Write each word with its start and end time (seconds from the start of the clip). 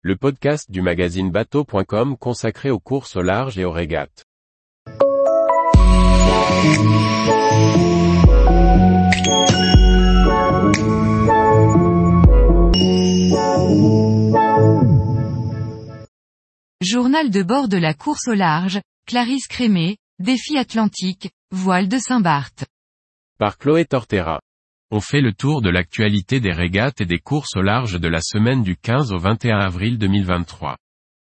le 0.00 0.14
podcast 0.14 0.70
du 0.70 0.80
magazine 0.80 1.32
bateau.com 1.32 2.16
consacré 2.16 2.70
aux 2.70 2.78
courses 2.78 3.16
au 3.16 3.22
large 3.22 3.58
et 3.58 3.64
aux 3.64 3.72
régates. 3.72 4.24
Journal 16.80 17.30
de 17.30 17.42
bord 17.42 17.66
de 17.66 17.76
la 17.76 17.92
course 17.92 18.28
au 18.28 18.34
large, 18.34 18.80
Clarisse 19.04 19.48
Crémé, 19.48 19.96
défi 20.20 20.56
atlantique, 20.56 21.30
voile 21.50 21.88
de 21.88 21.98
Saint-Barth. 21.98 22.66
Par 23.38 23.58
Chloé 23.58 23.84
Tortera. 23.84 24.40
On 24.90 25.00
fait 25.00 25.20
le 25.20 25.34
tour 25.34 25.60
de 25.60 25.68
l'actualité 25.68 26.40
des 26.40 26.52
régates 26.52 27.02
et 27.02 27.04
des 27.04 27.18
courses 27.18 27.56
au 27.56 27.60
large 27.60 28.00
de 28.00 28.08
la 28.08 28.22
semaine 28.22 28.62
du 28.62 28.74
15 28.74 29.12
au 29.12 29.18
21 29.18 29.58
avril 29.58 29.98
2023. 29.98 30.78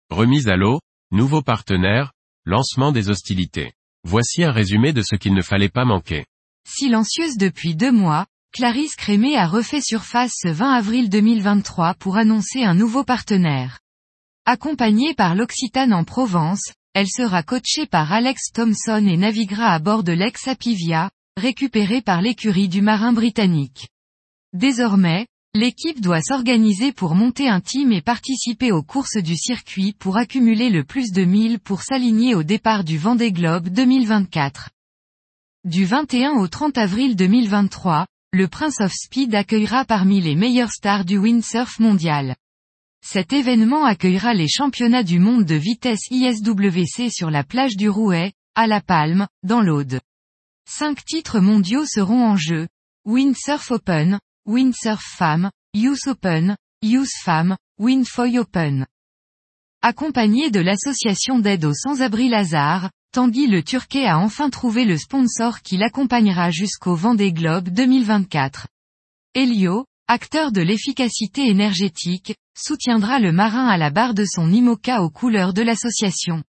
Remise 0.10 0.50
à 0.50 0.58
l'eau, 0.58 0.82
nouveaux 1.12 1.42
partenaires, 1.42 2.12
lancement 2.44 2.92
des 2.92 3.10
hostilités. 3.10 3.72
Voici 4.04 4.44
un 4.44 4.52
résumé 4.52 4.92
de 4.92 5.02
ce 5.02 5.16
qu'il 5.16 5.34
ne 5.34 5.42
fallait 5.42 5.70
pas 5.70 5.86
manquer. 5.86 6.26
Silencieuse 6.68 7.38
depuis 7.38 7.76
deux 7.76 7.94
mois, 7.94 8.26
Clarisse 8.52 8.98
Crémé 8.98 9.38
a 9.38 9.48
refait 9.48 9.82
surface 9.82 10.34
ce 10.36 10.50
20 10.50 10.74
avril 10.74 11.10
2023 11.10 11.94
pour 11.94 12.18
annoncer 12.18 12.64
un 12.64 12.74
nouveau 12.74 13.06
partenaire. 13.06 13.80
Accompagnée 14.46 15.14
par 15.14 15.34
l'Occitane 15.34 15.94
en 15.94 16.04
Provence, 16.04 16.74
elle 16.94 17.08
sera 17.08 17.42
coachée 17.42 17.86
par 17.86 18.12
Alex 18.12 18.52
Thompson 18.54 19.06
et 19.08 19.16
naviguera 19.16 19.74
à 19.74 19.80
bord 19.80 20.04
de 20.04 20.12
l'ex-Apivia, 20.12 21.10
récupérée 21.38 22.02
par 22.02 22.22
l'écurie 22.22 22.70
du 22.70 22.82
marin 22.82 23.12
britannique. 23.12 23.90
Désormais, 24.54 25.28
l'équipe 25.54 26.00
doit 26.00 26.22
s'organiser 26.22 26.94
pour 26.94 27.14
monter 27.14 27.50
un 27.50 27.60
team 27.60 27.92
et 27.92 28.02
participer 28.02 28.72
aux 28.72 28.84
courses 28.84 29.18
du 29.18 29.36
circuit 29.36 29.94
pour 29.94 30.16
accumuler 30.16 30.70
le 30.70 30.86
plus 30.86 31.12
de 31.12 31.26
1000 31.26 31.60
pour 31.60 31.82
s'aligner 31.82 32.36
au 32.36 32.44
départ 32.44 32.86
du 32.86 32.98
Vendée 32.98 33.34
Globe 33.34 33.68
2024. 33.68 34.70
Du 35.66 35.84
21 35.84 36.34
au 36.34 36.48
30 36.48 36.78
avril 36.78 37.18
2023, 37.18 38.06
le 38.32 38.48
Prince 38.48 38.80
of 38.80 38.94
Speed 38.94 39.36
accueillera 39.36 39.84
parmi 39.84 40.22
les 40.22 40.36
meilleures 40.36 40.72
stars 40.72 41.04
du 41.04 41.18
windsurf 41.18 41.80
mondial. 41.80 42.36
Cet 43.06 43.34
événement 43.34 43.84
accueillera 43.84 44.34
les 44.34 44.48
championnats 44.48 45.04
du 45.04 45.20
monde 45.20 45.44
de 45.44 45.56
vitesse 45.56 46.08
ISWC 46.12 47.10
sur 47.12 47.30
la 47.30 47.44
plage 47.44 47.76
du 47.76 47.90
Rouet, 47.90 48.32
à 48.56 48.68
La 48.68 48.80
Palme, 48.80 49.28
dans 49.44 49.62
l'Aude. 49.62 50.00
Cinq 50.68 51.06
titres 51.06 51.40
mondiaux 51.40 51.86
seront 51.86 52.26
en 52.26 52.36
jeu. 52.36 52.68
Windsurf 53.06 53.70
Open, 53.72 54.20
Windsurf 54.48 55.04
Femme, 55.04 55.52
Youth 55.76 56.08
Open, 56.08 56.58
Youth 56.82 57.14
Femme, 57.24 57.56
Windfoy 57.80 58.40
Open. 58.40 58.88
Accompagné 59.84 60.50
de 60.50 60.60
l'association 60.60 61.38
d'aide 61.38 61.66
aux 61.66 61.74
sans-abri 61.74 62.30
Lazare, 62.30 62.90
Tanguy 63.14 63.48
le 63.48 63.62
Turquet 63.64 64.08
a 64.08 64.18
enfin 64.18 64.50
trouvé 64.50 64.86
le 64.86 64.98
sponsor 64.98 65.62
qui 65.62 65.78
l'accompagnera 65.78 66.50
jusqu'au 66.50 66.96
Vendée 66.96 67.32
Globe 67.32 67.70
2024. 67.70 68.68
Helio, 69.36 69.86
acteur 70.08 70.52
de 70.52 70.62
l'efficacité 70.62 71.48
énergétique, 71.48 72.36
soutiendra 72.58 73.20
le 73.20 73.32
marin 73.32 73.68
à 73.68 73.78
la 73.78 73.92
barre 73.92 74.16
de 74.16 74.26
son 74.26 74.52
IMOCA 74.52 75.04
aux 75.04 75.12
couleurs 75.12 75.54
de 75.54 75.62
l'association. 75.62 76.44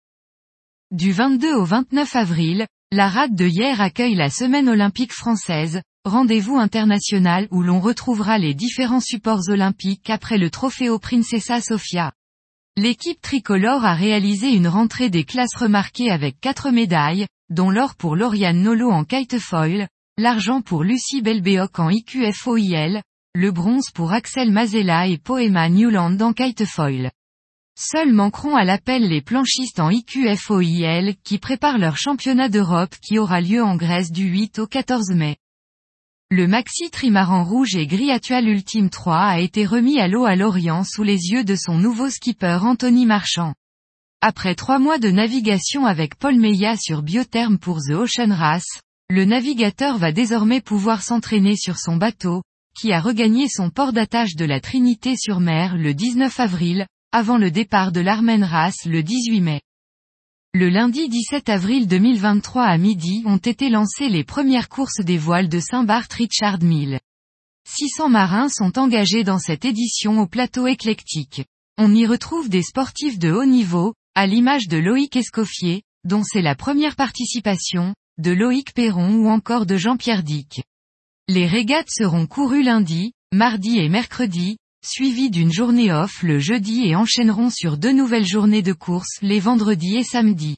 Du 0.92 1.10
22 1.10 1.52
au 1.52 1.64
29 1.64 2.14
avril, 2.14 2.64
la 2.92 3.08
rade 3.08 3.34
de 3.34 3.44
hier 3.44 3.80
accueille 3.80 4.14
la 4.14 4.30
Semaine 4.30 4.68
olympique 4.68 5.12
française, 5.12 5.82
rendez-vous 6.04 6.58
international 6.58 7.48
où 7.50 7.62
l'on 7.62 7.80
retrouvera 7.80 8.38
les 8.38 8.54
différents 8.54 9.00
supports 9.00 9.48
olympiques 9.48 10.10
après 10.10 10.38
le 10.38 10.48
Trofeo 10.48 11.00
Princesa 11.00 11.60
Sofia. 11.60 12.12
L'équipe 12.76 13.20
tricolore 13.20 13.84
a 13.84 13.94
réalisé 13.94 14.52
une 14.52 14.68
rentrée 14.68 15.10
des 15.10 15.24
classes 15.24 15.56
remarquées 15.56 16.12
avec 16.12 16.38
quatre 16.40 16.70
médailles, 16.70 17.26
dont 17.50 17.70
l'or 17.70 17.96
pour 17.96 18.14
Lauriane 18.14 18.62
Nolo 18.62 18.88
en 18.88 19.02
kitefoil, 19.02 19.88
l'argent 20.18 20.60
pour 20.60 20.84
Lucie 20.84 21.20
Belbéoc 21.20 21.80
en 21.80 21.90
IQFOIL, 21.90 23.02
le 23.34 23.50
bronze 23.50 23.90
pour 23.92 24.12
Axel 24.12 24.52
Mazella 24.52 25.08
et 25.08 25.18
Poema 25.18 25.68
Newland 25.68 26.20
en 26.20 26.32
kitefoil. 26.32 27.10
Seuls 27.78 28.14
manqueront 28.14 28.56
à 28.56 28.64
l'appel 28.64 29.06
les 29.06 29.20
planchistes 29.20 29.80
en 29.80 29.90
IQFOIL 29.90 31.14
qui 31.22 31.36
préparent 31.36 31.76
leur 31.76 31.98
championnat 31.98 32.48
d'Europe 32.48 32.94
qui 33.02 33.18
aura 33.18 33.42
lieu 33.42 33.62
en 33.62 33.76
Grèce 33.76 34.10
du 34.10 34.24
8 34.24 34.60
au 34.60 34.66
14 34.66 35.10
mai. 35.10 35.36
Le 36.30 36.46
maxi 36.46 36.90
trimaran 36.90 37.44
rouge 37.44 37.76
et 37.76 37.86
gris 37.86 38.10
actuel 38.10 38.48
Ultime 38.48 38.88
3 38.88 39.18
a 39.18 39.40
été 39.40 39.66
remis 39.66 40.00
à 40.00 40.08
l'eau 40.08 40.24
à 40.24 40.36
Lorient 40.36 40.84
sous 40.84 41.02
les 41.02 41.28
yeux 41.32 41.44
de 41.44 41.54
son 41.54 41.76
nouveau 41.76 42.08
skipper 42.08 42.60
Anthony 42.62 43.04
Marchand. 43.04 43.52
Après 44.22 44.54
trois 44.54 44.78
mois 44.78 44.98
de 44.98 45.10
navigation 45.10 45.84
avec 45.84 46.16
Paul 46.16 46.36
Meillat 46.36 46.78
sur 46.78 47.02
Biotherm 47.02 47.58
pour 47.58 47.80
The 47.82 47.90
Ocean 47.90 48.32
Race, 48.32 48.80
le 49.10 49.26
navigateur 49.26 49.98
va 49.98 50.12
désormais 50.12 50.62
pouvoir 50.62 51.02
s'entraîner 51.02 51.56
sur 51.56 51.78
son 51.78 51.96
bateau, 51.96 52.42
qui 52.74 52.94
a 52.94 53.00
regagné 53.00 53.48
son 53.50 53.68
port 53.68 53.92
d'attache 53.92 54.34
de 54.34 54.46
la 54.46 54.60
Trinité-sur-Mer 54.60 55.76
le 55.76 55.92
19 55.92 56.40
avril, 56.40 56.86
avant 57.16 57.38
le 57.38 57.50
départ 57.50 57.92
de 57.92 58.02
l'Armen 58.02 58.44
Race 58.44 58.84
le 58.84 59.02
18 59.02 59.40
mai. 59.40 59.62
Le 60.52 60.68
lundi 60.68 61.08
17 61.08 61.48
avril 61.48 61.88
2023 61.88 62.62
à 62.62 62.76
midi 62.76 63.22
ont 63.24 63.38
été 63.38 63.70
lancées 63.70 64.10
les 64.10 64.22
premières 64.22 64.68
courses 64.68 65.00
des 65.00 65.16
voiles 65.16 65.48
de 65.48 65.58
Saint-Barth 65.58 66.12
Richard 66.12 66.62
Mill. 66.62 67.00
600 67.66 68.10
marins 68.10 68.50
sont 68.50 68.78
engagés 68.78 69.24
dans 69.24 69.38
cette 69.38 69.64
édition 69.64 70.20
au 70.20 70.26
plateau 70.26 70.66
éclectique. 70.66 71.46
On 71.78 71.94
y 71.94 72.06
retrouve 72.06 72.50
des 72.50 72.62
sportifs 72.62 73.18
de 73.18 73.32
haut 73.32 73.46
niveau, 73.46 73.94
à 74.14 74.26
l'image 74.26 74.68
de 74.68 74.76
Loïc 74.76 75.16
Escoffier, 75.16 75.84
dont 76.04 76.22
c'est 76.22 76.42
la 76.42 76.54
première 76.54 76.96
participation, 76.96 77.94
de 78.18 78.32
Loïc 78.32 78.74
Perron 78.74 79.14
ou 79.14 79.30
encore 79.30 79.64
de 79.64 79.78
Jean-Pierre 79.78 80.22
Dick. 80.22 80.64
Les 81.28 81.46
régates 81.46 81.88
seront 81.88 82.26
courues 82.26 82.62
lundi, 82.62 83.14
mardi 83.32 83.78
et 83.78 83.88
mercredi, 83.88 84.58
suivies 84.86 85.30
d'une 85.30 85.52
journée 85.52 85.92
off 85.92 86.22
le 86.22 86.38
jeudi 86.38 86.86
et 86.86 86.94
enchaîneront 86.94 87.50
sur 87.50 87.76
deux 87.76 87.92
nouvelles 87.92 88.26
journées 88.26 88.62
de 88.62 88.72
course 88.72 89.18
les 89.20 89.40
vendredis 89.40 89.96
et 89.96 90.04
samedis. 90.04 90.56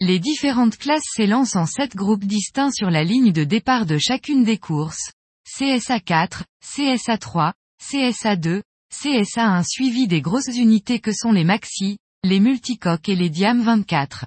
Les 0.00 0.18
différentes 0.18 0.76
classes 0.76 1.08
s'élancent 1.14 1.56
en 1.56 1.66
sept 1.66 1.96
groupes 1.96 2.24
distincts 2.24 2.70
sur 2.70 2.90
la 2.90 3.02
ligne 3.02 3.32
de 3.32 3.44
départ 3.44 3.86
de 3.86 3.98
chacune 3.98 4.44
des 4.44 4.58
courses. 4.58 5.12
CSA 5.44 6.00
4, 6.00 6.44
CSA 6.60 7.18
3, 7.18 7.54
CSA 7.78 8.36
2, 8.36 8.62
CSA 8.90 9.46
1 9.46 9.62
suivi 9.62 10.06
des 10.06 10.20
grosses 10.20 10.56
unités 10.56 11.00
que 11.00 11.12
sont 11.12 11.32
les 11.32 11.44
maxi, 11.44 11.98
les 12.24 12.40
multicoques 12.40 13.08
et 13.08 13.16
les 13.16 13.30
diam 13.30 13.62
24. 13.62 14.26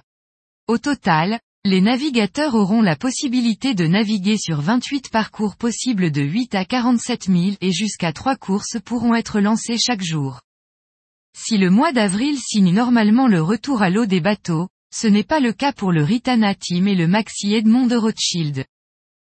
Au 0.66 0.78
total, 0.78 1.40
les 1.66 1.82
navigateurs 1.82 2.54
auront 2.54 2.80
la 2.80 2.96
possibilité 2.96 3.74
de 3.74 3.86
naviguer 3.86 4.38
sur 4.38 4.62
28 4.62 5.10
parcours 5.10 5.56
possibles 5.56 6.10
de 6.10 6.22
8 6.22 6.54
à 6.54 6.64
47 6.64 7.24
000 7.24 7.40
et 7.60 7.70
jusqu'à 7.70 8.14
3 8.14 8.36
courses 8.36 8.78
pourront 8.82 9.14
être 9.14 9.40
lancées 9.40 9.76
chaque 9.76 10.02
jour. 10.02 10.40
Si 11.36 11.58
le 11.58 11.68
mois 11.68 11.92
d'avril 11.92 12.38
signe 12.38 12.72
normalement 12.72 13.28
le 13.28 13.42
retour 13.42 13.82
à 13.82 13.90
l'eau 13.90 14.06
des 14.06 14.22
bateaux, 14.22 14.68
ce 14.90 15.06
n'est 15.06 15.22
pas 15.22 15.38
le 15.38 15.52
cas 15.52 15.72
pour 15.72 15.92
le 15.92 16.02
Ritana 16.02 16.54
Team 16.54 16.88
et 16.88 16.94
le 16.94 17.06
Maxi 17.06 17.52
Edmond 17.52 17.86
de 17.86 17.96
Rothschild. 17.96 18.64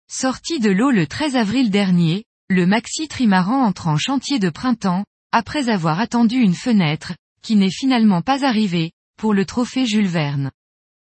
Sorti 0.08 0.60
de 0.60 0.70
l'eau 0.70 0.92
le 0.92 1.08
13 1.08 1.34
avril 1.34 1.70
dernier, 1.70 2.24
le 2.48 2.66
Maxi 2.66 3.08
Trimaran 3.08 3.64
entre 3.64 3.88
en 3.88 3.96
chantier 3.96 4.38
de 4.38 4.48
printemps, 4.48 5.04
après 5.32 5.68
avoir 5.68 5.98
attendu 5.98 6.36
une 6.36 6.54
fenêtre, 6.54 7.14
qui 7.42 7.56
n'est 7.56 7.68
finalement 7.68 8.22
pas 8.22 8.44
arrivée, 8.44 8.92
pour 9.18 9.34
le 9.34 9.44
trophée 9.44 9.86
Jules 9.86 10.06
Verne. 10.06 10.52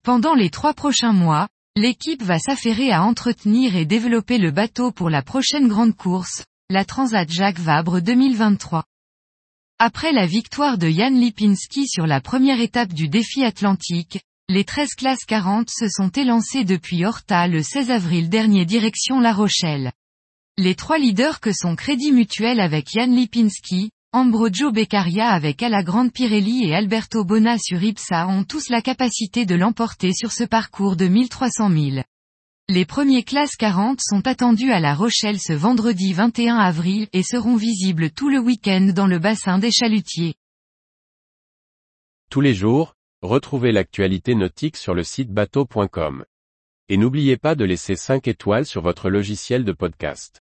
Pendant 0.05 0.35
les 0.35 0.51
trois 0.51 0.75
prochains 0.75 1.13
mois, 1.13 1.49
l'équipe 1.77 2.25
va 2.25 2.41
s'affairer 2.41 2.91
à 2.91 3.05
entretenir 3.05 3.77
et 3.77 3.85
développer 3.85 4.37
le 4.37 4.51
bateau 4.51 4.91
pour 4.91 5.11
la 5.11 5.23
prochaine 5.23 5.69
grande 5.69 5.95
course, 5.95 6.45
la 6.71 6.85
Transat 6.85 7.31
Jacques 7.31 7.61
Vabre 7.61 8.01
2023. 8.01 8.83
Après 9.79 10.11
la 10.11 10.27
victoire 10.27 10.77
de 10.77 10.89
Jan 10.89 11.11
Lipinski 11.11 11.87
sur 11.87 12.09
la 12.09 12.21
première 12.21 12.61
étape 12.61 12.93
du 12.93 13.09
défi 13.09 13.45
atlantique, 13.45 14.19
les 14.49 14.65
13 14.65 14.95
classes 14.97 15.25
40 15.25 15.71
se 15.71 15.87
sont 15.89 16.09
élancées 16.09 16.65
depuis 16.65 17.05
Horta 17.05 17.47
le 17.47 17.63
16 17.63 17.93
avril 17.93 18.29
dernier 18.29 18.65
direction 18.65 19.21
La 19.21 19.33
Rochelle. 19.33 19.93
Les 20.59 20.75
trois 20.75 20.99
leaders 20.99 21.39
que 21.39 21.53
sont 21.53 21.77
Crédit 21.77 22.11
Mutuel 22.11 22.59
avec 22.59 22.89
Jan 22.91 23.07
Lipinski, 23.07 23.93
Ambrogio 24.15 24.73
Beccaria 24.73 25.31
avec 25.31 25.63
Alagrande 25.63 26.13
Pirelli 26.13 26.67
et 26.67 26.75
Alberto 26.75 27.25
Bona 27.25 27.57
sur 27.57 27.83
Ipsa 27.83 28.29
ont 28.29 28.45
tous 28.45 28.69
la 28.69 28.83
capacité 28.83 29.47
de 29.47 29.55
l'emporter 29.55 30.13
sur 30.13 30.33
ce 30.33 30.45
parcours 30.45 30.97
de 30.97 31.07
1300 31.07 31.71
000. 31.71 32.05
Les 32.69 32.85
premiers 32.85 33.23
classes 33.23 33.57
40 33.57 34.01
sont 34.03 34.27
attendus 34.27 34.71
à 34.71 34.81
La 34.81 34.95
Rochelle 34.95 35.41
ce 35.41 35.55
vendredi 35.55 36.13
21 36.13 36.57
avril 36.57 37.09
et 37.15 37.23
seront 37.23 37.57
visibles 37.57 38.11
tout 38.11 38.29
le 38.29 38.39
week-end 38.39 38.93
dans 38.95 39.07
le 39.07 39.19
bassin 39.19 39.59
des 39.59 39.71
chalutiers. 39.71 40.35
Tous 42.29 42.43
les 42.43 42.53
jours, 42.53 42.93
retrouvez 43.23 43.73
l'actualité 43.73 44.35
nautique 44.35 44.77
sur 44.77 44.93
le 44.93 45.05
site 45.05 45.31
bateau.com. 45.31 46.27
Et 46.91 46.99
n'oubliez 46.99 47.39
pas 47.39 47.55
de 47.55 47.65
laisser 47.65 47.97
5 47.97 48.29
étoiles 48.29 48.67
sur 48.67 48.83
votre 48.83 49.09
logiciel 49.09 49.65
de 49.65 49.73
podcast. 49.73 50.42